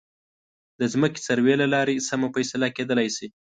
د 0.79 0.81
ځمکې 0.93 1.19
سروې 1.27 1.55
له 1.61 1.67
لارې 1.73 2.05
سمه 2.09 2.27
فیصله 2.35 2.67
کېدلی 2.77 3.07
شي. 3.15 3.27